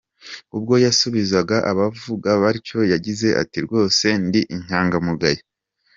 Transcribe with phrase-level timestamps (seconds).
[0.57, 5.43] Ubwo yasubizaga abavuga batyo yagize ati:" Rwose ndi inyangamugayo.